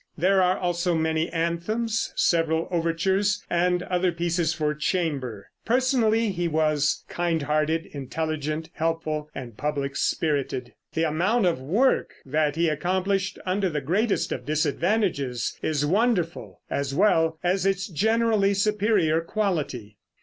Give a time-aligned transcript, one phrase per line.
[0.17, 5.49] There are also many anthems, several overtures and other pieces for chamber.
[5.63, 10.73] Personally he was kind hearted, intelligent, helpful and public spirited.
[10.93, 16.95] The amount of work that he accomplished under the greatest of disadvantages is wonderful, as
[16.95, 19.99] well as its generally superior quality.